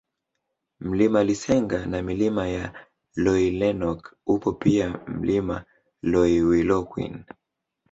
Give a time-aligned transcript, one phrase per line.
[0.79, 5.63] Mlima Lisenga na Milima ya Loilenok upo pia Mlima
[6.03, 7.23] Loiwilokwin